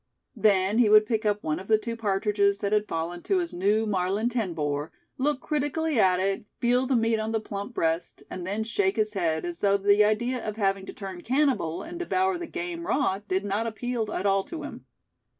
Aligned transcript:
Then 0.35 0.79
he 0.79 0.89
would 0.89 1.05
pick 1.05 1.27
up 1.27 1.43
one 1.43 1.59
of 1.59 1.67
the 1.67 1.77
two 1.77 1.95
partridges 1.95 2.57
that 2.57 2.73
had 2.73 2.87
fallen 2.87 3.21
to 3.21 3.37
his 3.37 3.53
new 3.53 3.85
Marlin 3.85 4.29
ten 4.29 4.55
bore, 4.55 4.91
look 5.19 5.41
critically 5.41 5.99
at 5.99 6.19
it, 6.19 6.45
feel 6.59 6.87
the 6.87 6.95
meat 6.95 7.19
on 7.19 7.33
the 7.33 7.39
plump 7.39 7.75
breast; 7.75 8.23
and 8.27 8.47
then 8.47 8.63
shake 8.63 8.95
his 8.95 9.13
head, 9.13 9.45
as 9.45 9.59
though 9.59 9.77
the 9.77 10.03
idea 10.03 10.43
of 10.43 10.55
having 10.55 10.87
to 10.87 10.93
turn 10.93 11.21
cannibal, 11.21 11.83
and 11.83 11.99
devour 11.99 12.39
the 12.39 12.47
game 12.47 12.87
raw 12.87 13.19
did 13.27 13.45
not 13.45 13.67
appeal 13.67 14.11
at 14.11 14.25
all 14.25 14.43
to 14.45 14.63
him. 14.63 14.87